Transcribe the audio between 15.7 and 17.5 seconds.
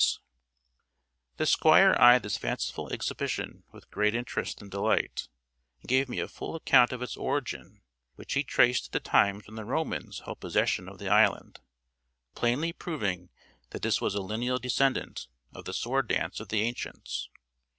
sword dance of the ancients.